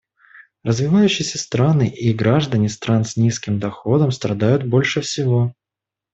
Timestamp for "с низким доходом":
3.05-4.09